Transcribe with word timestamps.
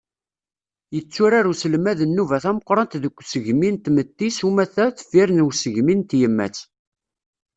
Yetturar 0.95 1.45
uselmad 1.51 1.99
nnuba 2.09 2.37
tameqqṛant 2.43 2.93
deg 3.03 3.15
usegmi 3.19 3.69
n 3.71 3.75
tmetti 3.85 4.27
s 4.37 4.39
umata 4.47 4.85
deffir 4.95 5.29
n 5.31 5.45
usegmi 5.47 5.93
n 5.95 6.01
tyemmat. 6.09 6.57